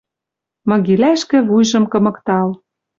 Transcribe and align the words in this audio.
Мыгилӓшкӹ 0.69 1.37
вуйжым 1.47 1.85
кымыктал. 1.91 2.49